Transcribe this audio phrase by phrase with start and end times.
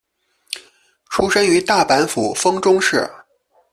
[1.11, 3.07] 出身于大阪府丰中市。